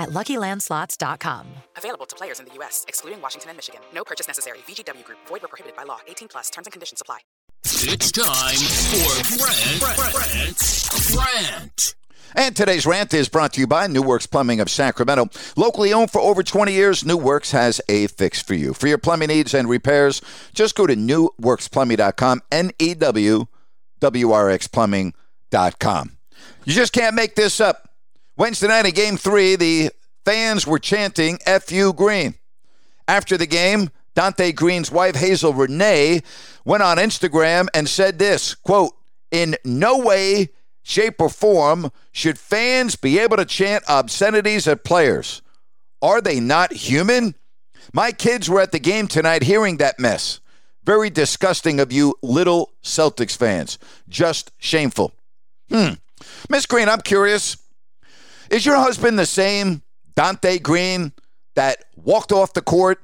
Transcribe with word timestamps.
at 0.00 0.10
LuckyLandSlots.com. 0.10 1.46
Available 1.76 2.06
to 2.06 2.16
players 2.16 2.40
in 2.40 2.46
the 2.46 2.54
U.S., 2.54 2.84
excluding 2.88 3.20
Washington 3.22 3.50
and 3.50 3.58
Michigan. 3.58 3.80
No 3.94 4.02
purchase 4.04 4.26
necessary. 4.26 4.58
VGW 4.66 5.04
Group. 5.04 5.18
Void 5.28 5.42
where 5.42 5.48
prohibited 5.48 5.76
by 5.76 5.84
law. 5.84 5.98
18 6.08 6.28
plus. 6.28 6.50
Terms 6.50 6.66
and 6.66 6.72
conditions 6.72 7.00
apply. 7.00 7.18
It's 7.64 8.10
time 8.10 8.56
for 8.56 9.36
Grant, 9.38 9.80
Grant, 9.80 10.56
Grant. 11.12 11.94
And 12.34 12.54
today's 12.54 12.86
rant 12.86 13.12
is 13.12 13.28
brought 13.28 13.52
to 13.54 13.60
you 13.60 13.66
by 13.66 13.86
New 13.86 14.02
Works 14.02 14.26
Plumbing 14.26 14.60
of 14.60 14.70
Sacramento. 14.70 15.28
Locally 15.56 15.92
owned 15.92 16.10
for 16.10 16.20
over 16.20 16.42
20 16.42 16.72
years, 16.72 17.04
New 17.04 17.16
Works 17.16 17.50
has 17.50 17.80
a 17.88 18.06
fix 18.06 18.40
for 18.40 18.54
you. 18.54 18.72
For 18.72 18.86
your 18.86 18.98
plumbing 18.98 19.28
needs 19.28 19.52
and 19.52 19.68
repairs, 19.68 20.22
just 20.54 20.76
go 20.76 20.86
to 20.86 20.94
newworksplumbing.com, 20.94 22.42
N 22.52 22.70
E 22.78 22.94
W 22.94 23.46
W 23.98 24.32
R 24.32 24.50
X 24.50 24.68
plumbing.com. 24.68 26.16
You 26.64 26.72
just 26.72 26.92
can't 26.92 27.14
make 27.16 27.34
this 27.34 27.60
up. 27.60 27.89
Wednesday 28.36 28.68
night 28.68 28.86
in 28.86 28.92
game 28.92 29.16
three, 29.16 29.56
the 29.56 29.90
fans 30.24 30.66
were 30.66 30.78
chanting 30.78 31.38
FU 31.38 31.92
Green. 31.92 32.34
After 33.06 33.36
the 33.36 33.46
game, 33.46 33.90
Draymond 34.16 34.54
Green's 34.56 34.90
wife, 34.90 35.16
Hazel 35.16 35.54
Renee, 35.54 36.22
went 36.64 36.82
on 36.82 36.98
Instagram 36.98 37.68
and 37.74 37.88
said 37.88 38.18
this 38.18 38.54
quote, 38.54 38.94
In 39.30 39.56
no 39.64 39.98
way, 39.98 40.50
shape, 40.82 41.20
or 41.20 41.28
form 41.28 41.90
should 42.12 42.38
fans 42.38 42.96
be 42.96 43.18
able 43.18 43.36
to 43.36 43.44
chant 43.44 43.84
obscenities 43.88 44.66
at 44.68 44.84
players. 44.84 45.42
Are 46.02 46.20
they 46.20 46.40
not 46.40 46.72
human? 46.72 47.34
My 47.92 48.12
kids 48.12 48.48
were 48.48 48.60
at 48.60 48.72
the 48.72 48.78
game 48.78 49.06
tonight 49.06 49.42
hearing 49.42 49.78
that 49.78 49.98
mess. 49.98 50.40
Very 50.84 51.10
disgusting 51.10 51.78
of 51.78 51.92
you 51.92 52.14
little 52.22 52.72
Celtics 52.82 53.36
fans. 53.36 53.78
Just 54.08 54.50
shameful. 54.58 55.12
Hmm. 55.68 55.94
Miss 56.48 56.66
Green, 56.66 56.88
I'm 56.88 57.00
curious. 57.00 57.56
Is 58.50 58.66
your 58.66 58.76
husband 58.76 59.16
the 59.16 59.26
same 59.26 59.82
Draymond 60.16 60.62
Green 60.64 61.12
that 61.54 61.84
walked 61.96 62.32
off 62.32 62.52
the 62.52 62.60
court 62.60 63.00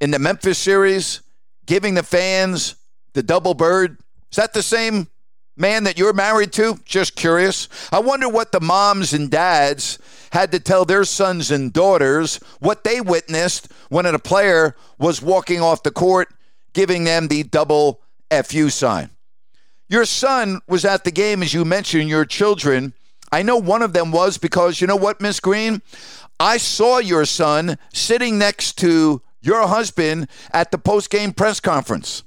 in 0.00 0.10
the 0.10 0.18
Memphis 0.18 0.58
series, 0.58 1.20
giving 1.66 1.92
the 1.92 2.02
fans 2.02 2.74
the 3.12 3.22
double 3.22 3.52
bird? 3.52 3.98
Is 4.32 4.36
that 4.36 4.54
the 4.54 4.62
same 4.62 5.08
man 5.58 5.84
that 5.84 5.98
you're 5.98 6.14
married 6.14 6.52
to? 6.54 6.80
Just 6.86 7.16
curious. 7.16 7.68
I 7.92 7.98
wonder 7.98 8.30
what 8.30 8.50
the 8.50 8.60
moms 8.60 9.12
and 9.12 9.30
dads 9.30 9.98
had 10.32 10.52
to 10.52 10.60
tell 10.60 10.86
their 10.86 11.04
sons 11.04 11.50
and 11.50 11.70
daughters 11.70 12.36
what 12.58 12.84
they 12.84 13.02
witnessed 13.02 13.70
when 13.90 14.06
a 14.06 14.18
player 14.18 14.74
was 14.98 15.20
walking 15.20 15.60
off 15.60 15.82
the 15.82 15.90
court, 15.90 16.28
giving 16.72 17.04
them 17.04 17.28
the 17.28 17.42
double 17.42 18.00
FU 18.30 18.70
sign. 18.70 19.10
Your 19.90 20.06
son 20.06 20.60
was 20.66 20.86
at 20.86 21.04
the 21.04 21.10
game, 21.10 21.42
as 21.42 21.52
you 21.52 21.66
mentioned, 21.66 22.08
your 22.08 22.24
children. 22.24 22.94
I 23.30 23.42
know 23.42 23.56
one 23.56 23.82
of 23.82 23.92
them 23.92 24.12
was 24.12 24.38
because 24.38 24.80
you 24.80 24.86
know 24.86 24.96
what, 24.96 25.20
Miss 25.20 25.40
Green? 25.40 25.82
I 26.40 26.56
saw 26.56 26.98
your 26.98 27.24
son 27.24 27.78
sitting 27.92 28.38
next 28.38 28.78
to 28.78 29.22
your 29.40 29.66
husband 29.66 30.28
at 30.52 30.70
the 30.70 30.78
post 30.78 31.10
game 31.10 31.32
press 31.32 31.60
conference. 31.60 32.22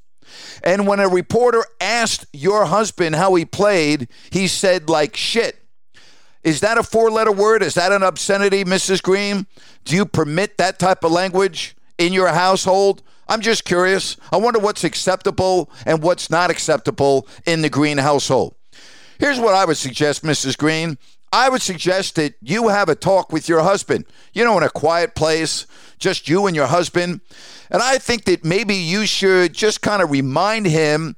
And 0.63 0.87
when 0.87 0.99
a 0.99 1.07
reporter 1.07 1.63
asked 1.79 2.25
your 2.33 2.65
husband 2.65 3.15
how 3.15 3.35
he 3.35 3.45
played, 3.45 4.07
he 4.29 4.47
said, 4.47 4.89
like 4.89 5.15
shit. 5.15 5.57
Is 6.43 6.61
that 6.61 6.77
a 6.77 6.83
four 6.83 7.11
letter 7.11 7.31
word? 7.31 7.61
Is 7.61 7.75
that 7.75 7.91
an 7.91 8.03
obscenity, 8.03 8.63
Mrs. 8.63 9.01
Green? 9.01 9.45
Do 9.85 9.95
you 9.95 10.05
permit 10.05 10.57
that 10.57 10.79
type 10.79 11.03
of 11.03 11.11
language 11.11 11.75
in 11.97 12.13
your 12.13 12.29
household? 12.29 13.03
I'm 13.27 13.41
just 13.41 13.63
curious. 13.63 14.17
I 14.31 14.37
wonder 14.37 14.59
what's 14.59 14.83
acceptable 14.83 15.69
and 15.85 16.01
what's 16.01 16.29
not 16.29 16.49
acceptable 16.49 17.27
in 17.45 17.61
the 17.61 17.69
Green 17.69 17.99
household. 17.99 18.55
Here's 19.21 19.39
what 19.39 19.53
I 19.53 19.65
would 19.65 19.77
suggest, 19.77 20.23
Mrs. 20.23 20.57
Green. 20.57 20.97
I 21.31 21.47
would 21.47 21.61
suggest 21.61 22.15
that 22.15 22.33
you 22.41 22.69
have 22.69 22.89
a 22.89 22.95
talk 22.95 23.31
with 23.31 23.47
your 23.47 23.61
husband, 23.61 24.05
you 24.33 24.43
know, 24.43 24.57
in 24.57 24.63
a 24.63 24.69
quiet 24.69 25.13
place, 25.13 25.67
just 25.99 26.27
you 26.27 26.47
and 26.47 26.55
your 26.55 26.65
husband. 26.65 27.21
And 27.69 27.83
I 27.83 27.99
think 27.99 28.23
that 28.23 28.43
maybe 28.43 28.73
you 28.73 29.05
should 29.05 29.53
just 29.53 29.83
kind 29.83 30.01
of 30.01 30.09
remind 30.09 30.65
him 30.65 31.15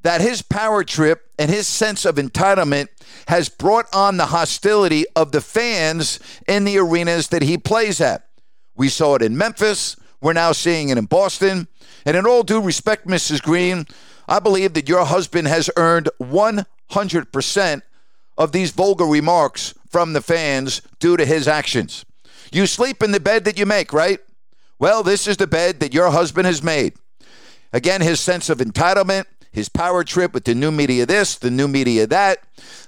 that 0.00 0.22
his 0.22 0.40
power 0.40 0.84
trip 0.84 1.28
and 1.38 1.50
his 1.50 1.68
sense 1.68 2.06
of 2.06 2.14
entitlement 2.14 2.88
has 3.28 3.50
brought 3.50 3.94
on 3.94 4.16
the 4.16 4.26
hostility 4.26 5.04
of 5.14 5.32
the 5.32 5.42
fans 5.42 6.20
in 6.48 6.64
the 6.64 6.78
arenas 6.78 7.28
that 7.28 7.42
he 7.42 7.58
plays 7.58 8.00
at. 8.00 8.26
We 8.74 8.88
saw 8.88 9.16
it 9.16 9.22
in 9.22 9.36
Memphis. 9.36 9.96
We're 10.22 10.32
now 10.32 10.52
seeing 10.52 10.88
it 10.88 10.96
in 10.96 11.04
Boston. 11.04 11.68
And 12.06 12.16
in 12.16 12.24
all 12.24 12.42
due 12.42 12.62
respect, 12.62 13.06
Mrs. 13.06 13.42
Green, 13.42 13.86
I 14.26 14.38
believe 14.38 14.72
that 14.72 14.88
your 14.88 15.04
husband 15.04 15.46
has 15.48 15.68
earned 15.76 16.08
100% 16.22 16.64
of 18.36 18.52
these 18.52 18.70
vulgar 18.70 19.04
remarks 19.04 19.74
from 19.88 20.12
the 20.12 20.20
fans 20.20 20.82
due 20.98 21.16
to 21.16 21.24
his 21.24 21.46
actions. 21.46 22.04
You 22.52 22.66
sleep 22.66 23.02
in 23.02 23.12
the 23.12 23.20
bed 23.20 23.44
that 23.44 23.58
you 23.58 23.66
make, 23.66 23.92
right? 23.92 24.20
Well, 24.78 25.02
this 25.02 25.26
is 25.26 25.36
the 25.36 25.46
bed 25.46 25.80
that 25.80 25.94
your 25.94 26.10
husband 26.10 26.46
has 26.46 26.62
made. 26.62 26.94
Again, 27.72 28.00
his 28.00 28.20
sense 28.20 28.48
of 28.48 28.58
entitlement, 28.58 29.24
his 29.50 29.68
power 29.68 30.04
trip 30.04 30.34
with 30.34 30.44
the 30.44 30.54
new 30.54 30.72
media 30.72 31.06
this, 31.06 31.36
the 31.36 31.50
new 31.50 31.68
media 31.68 32.06
that, 32.08 32.38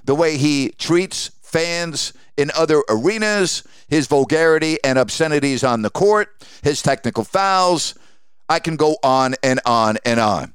the 0.03 0.15
way 0.15 0.37
he 0.37 0.69
treats 0.77 1.31
fans 1.41 2.13
in 2.35 2.51
other 2.55 2.83
arenas, 2.89 3.63
his 3.87 4.07
vulgarity 4.07 4.77
and 4.83 4.99
obscenities 4.99 5.63
on 5.63 5.81
the 5.81 5.89
court, 5.89 6.29
his 6.61 6.81
technical 6.81 7.23
fouls. 7.23 7.95
I 8.49 8.59
can 8.59 8.75
go 8.75 8.97
on 9.03 9.35
and 9.43 9.59
on 9.65 9.97
and 10.05 10.19
on. 10.19 10.53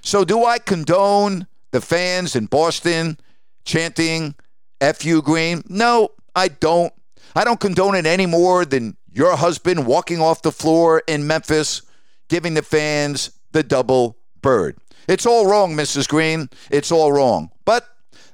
So, 0.00 0.24
do 0.24 0.44
I 0.44 0.58
condone 0.58 1.46
the 1.74 1.80
fans 1.80 2.36
in 2.36 2.46
Boston 2.46 3.18
chanting 3.64 4.36
FU 4.80 5.20
Green? 5.22 5.64
No, 5.68 6.10
I 6.36 6.46
don't. 6.46 6.92
I 7.34 7.42
don't 7.42 7.58
condone 7.58 7.96
it 7.96 8.06
any 8.06 8.26
more 8.26 8.64
than 8.64 8.96
your 9.12 9.34
husband 9.36 9.84
walking 9.84 10.20
off 10.20 10.42
the 10.42 10.52
floor 10.52 11.02
in 11.08 11.26
Memphis, 11.26 11.82
giving 12.28 12.54
the 12.54 12.62
fans 12.62 13.32
the 13.50 13.64
double 13.64 14.16
bird. 14.40 14.76
It's 15.08 15.26
all 15.26 15.48
wrong, 15.48 15.74
Mrs. 15.74 16.08
Green. 16.08 16.48
It's 16.70 16.92
all 16.92 17.12
wrong. 17.12 17.50
But 17.64 17.88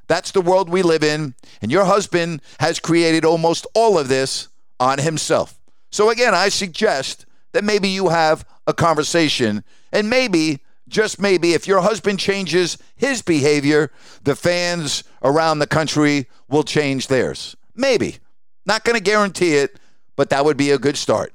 that's 0.07 0.33
the 0.33 0.43
world 0.43 0.69
we 0.69 0.83
live 0.83 1.03
in, 1.03 1.35
and 1.63 1.73
your 1.73 1.87
husband 1.87 2.43
has 2.59 2.79
created 2.79 3.25
almost 3.25 3.67
all 3.75 3.99
of 3.99 4.09
this 4.09 4.49
on 4.79 4.99
himself. 4.99 5.59
So, 5.91 6.11
again, 6.11 6.35
I 6.35 6.51
suggest 6.51 7.25
that 7.53 7.65
maybe 7.65 7.89
you 7.89 8.11
have 8.11 8.45
a 8.67 8.75
conversation, 8.75 9.65
and 9.93 10.11
maybe, 10.11 10.61
just 10.91 11.21
maybe, 11.21 11.55
if 11.55 11.67
your 11.67 11.81
husband 11.81 12.19
changes 12.19 12.77
his 12.97 13.23
behavior, 13.23 13.91
the 14.25 14.37
fans 14.37 15.05
around 15.23 15.59
the 15.59 15.67
country 15.67 16.27
will 16.49 16.65
change 16.65 17.07
theirs. 17.07 17.57
Maybe. 17.75 18.19
Not 18.67 18.85
going 18.85 18.97
to 18.97 19.03
guarantee 19.03 19.55
it, 19.55 19.79
but 20.17 20.31
that 20.31 20.45
would 20.45 20.57
be 20.57 20.71
a 20.71 20.79
good 20.79 20.97
start. 20.97 21.33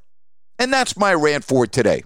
And 0.60 0.72
that's 0.72 0.98
my 0.98 1.14
rant 1.14 1.44
for 1.44 1.66
today. 1.66 2.04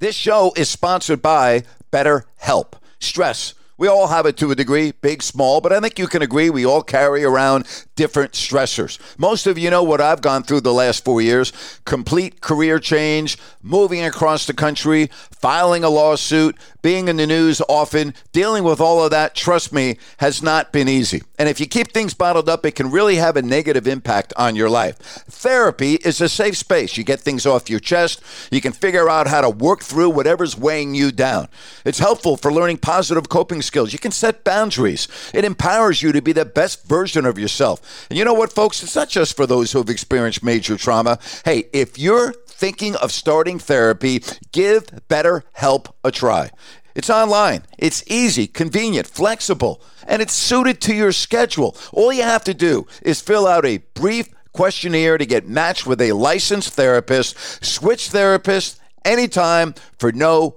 This 0.00 0.16
show 0.16 0.52
is 0.56 0.68
sponsored 0.68 1.22
by 1.22 1.62
BetterHelp. 1.92 2.72
Stress 2.98 3.54
We 3.80 3.88
all 3.88 4.08
have 4.08 4.26
it 4.26 4.36
to 4.36 4.50
a 4.50 4.54
degree, 4.54 4.92
big, 4.92 5.22
small, 5.22 5.62
but 5.62 5.72
I 5.72 5.80
think 5.80 5.98
you 5.98 6.06
can 6.06 6.20
agree 6.20 6.50
we 6.50 6.66
all 6.66 6.82
carry 6.82 7.24
around 7.24 7.64
different 7.96 8.32
stressors. 8.32 8.98
Most 9.18 9.46
of 9.46 9.56
you 9.56 9.70
know 9.70 9.82
what 9.82 10.02
I've 10.02 10.20
gone 10.20 10.42
through 10.42 10.60
the 10.60 10.74
last 10.74 11.02
four 11.02 11.22
years 11.22 11.50
complete 11.86 12.42
career 12.42 12.78
change, 12.78 13.38
moving 13.62 14.04
across 14.04 14.44
the 14.44 14.52
country, 14.52 15.08
filing 15.30 15.82
a 15.82 15.88
lawsuit, 15.88 16.56
being 16.82 17.08
in 17.08 17.16
the 17.16 17.26
news 17.26 17.62
often, 17.68 18.14
dealing 18.32 18.64
with 18.64 18.80
all 18.80 19.02
of 19.02 19.10
that, 19.10 19.34
trust 19.34 19.72
me, 19.72 19.96
has 20.18 20.42
not 20.42 20.72
been 20.72 20.88
easy. 20.88 21.22
And 21.38 21.48
if 21.48 21.58
you 21.58 21.66
keep 21.66 21.92
things 21.92 22.14
bottled 22.14 22.48
up, 22.48 22.66
it 22.66 22.74
can 22.74 22.90
really 22.90 23.16
have 23.16 23.36
a 23.36 23.42
negative 23.42 23.86
impact 23.86 24.32
on 24.36 24.56
your 24.56 24.68
life. 24.68 24.98
Therapy 24.98 25.94
is 25.94 26.20
a 26.20 26.28
safe 26.28 26.56
space. 26.56 26.96
You 26.96 27.04
get 27.04 27.20
things 27.20 27.46
off 27.46 27.70
your 27.70 27.80
chest, 27.80 28.22
you 28.50 28.60
can 28.60 28.72
figure 28.72 29.08
out 29.08 29.26
how 29.26 29.40
to 29.40 29.50
work 29.50 29.82
through 29.82 30.10
whatever's 30.10 30.56
weighing 30.56 30.94
you 30.94 31.12
down. 31.12 31.48
It's 31.84 31.98
helpful 31.98 32.36
for 32.36 32.52
learning 32.52 32.78
positive 32.78 33.28
coping 33.28 33.62
skills. 33.70 33.92
You 33.92 34.00
can 34.00 34.10
set 34.10 34.42
boundaries. 34.42 35.06
It 35.32 35.44
empowers 35.44 36.02
you 36.02 36.10
to 36.10 36.20
be 36.20 36.32
the 36.32 36.44
best 36.44 36.88
version 36.88 37.24
of 37.24 37.38
yourself. 37.38 38.08
And 38.10 38.18
you 38.18 38.24
know 38.24 38.34
what, 38.34 38.52
folks? 38.52 38.82
It's 38.82 38.96
not 38.96 39.08
just 39.08 39.36
for 39.36 39.46
those 39.46 39.70
who 39.70 39.78
have 39.78 39.88
experienced 39.88 40.42
major 40.42 40.76
trauma. 40.76 41.20
Hey, 41.44 41.68
if 41.72 41.96
you're 41.96 42.32
thinking 42.48 42.96
of 42.96 43.12
starting 43.12 43.60
therapy, 43.60 44.24
give 44.50 44.86
BetterHelp 45.08 45.92
a 46.02 46.10
try. 46.10 46.50
It's 46.96 47.08
online, 47.08 47.62
it's 47.78 48.02
easy, 48.08 48.48
convenient, 48.48 49.06
flexible, 49.06 49.80
and 50.08 50.20
it's 50.20 50.32
suited 50.32 50.80
to 50.80 50.94
your 50.94 51.12
schedule. 51.12 51.76
All 51.92 52.12
you 52.12 52.24
have 52.24 52.42
to 52.44 52.54
do 52.54 52.88
is 53.02 53.20
fill 53.20 53.46
out 53.46 53.64
a 53.64 53.78
brief 53.94 54.28
questionnaire 54.52 55.16
to 55.16 55.24
get 55.24 55.48
matched 55.48 55.86
with 55.86 56.00
a 56.00 56.10
licensed 56.10 56.74
therapist, 56.74 57.64
switch 57.64 58.10
therapists 58.10 58.80
anytime 59.04 59.74
for 59.96 60.10
no 60.10 60.56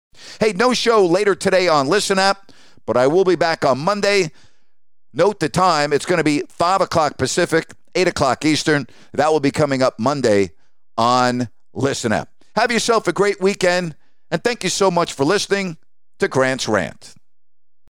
Hey, 0.41 0.53
no 0.53 0.73
show 0.73 1.05
later 1.05 1.35
today 1.35 1.67
on 1.67 1.87
Listen 1.87 2.17
App, 2.17 2.51
but 2.87 2.97
I 2.97 3.05
will 3.05 3.23
be 3.23 3.35
back 3.35 3.63
on 3.63 3.77
Monday. 3.77 4.31
Note 5.13 5.39
the 5.39 5.49
time. 5.49 5.93
It's 5.93 6.05
going 6.07 6.17
to 6.17 6.23
be 6.23 6.41
5 6.49 6.81
o'clock 6.81 7.19
Pacific, 7.19 7.73
8 7.93 8.07
o'clock 8.07 8.43
Eastern. 8.43 8.87
That 9.13 9.31
will 9.31 9.39
be 9.39 9.51
coming 9.51 9.83
up 9.83 9.99
Monday 9.99 10.53
on 10.97 11.49
Listen 11.73 12.11
App. 12.11 12.29
Have 12.55 12.71
yourself 12.71 13.07
a 13.07 13.13
great 13.13 13.39
weekend, 13.39 13.95
and 14.31 14.43
thank 14.43 14.63
you 14.63 14.71
so 14.71 14.89
much 14.89 15.13
for 15.13 15.25
listening 15.25 15.77
to 16.17 16.27
Grant's 16.27 16.67
Rant. 16.67 17.13